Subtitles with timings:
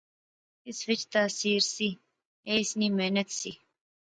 [0.67, 1.89] اس وچ تاثیر سی،
[2.47, 3.51] ایہہ اس نی محنت سی